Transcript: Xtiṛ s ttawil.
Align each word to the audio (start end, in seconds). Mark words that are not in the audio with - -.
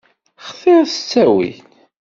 Xtiṛ 0.47 0.83
s 0.95 0.95
ttawil. 0.99 1.57